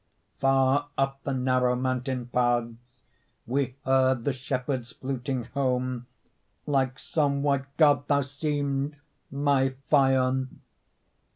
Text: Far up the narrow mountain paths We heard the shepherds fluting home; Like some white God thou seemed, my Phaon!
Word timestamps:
Far 0.39 0.89
up 0.97 1.21
the 1.25 1.31
narrow 1.31 1.75
mountain 1.75 2.25
paths 2.25 2.73
We 3.45 3.75
heard 3.85 4.23
the 4.23 4.33
shepherds 4.33 4.93
fluting 4.93 5.43
home; 5.53 6.07
Like 6.65 6.97
some 6.97 7.43
white 7.43 7.65
God 7.77 8.07
thou 8.07 8.21
seemed, 8.21 8.95
my 9.29 9.75
Phaon! 9.91 10.59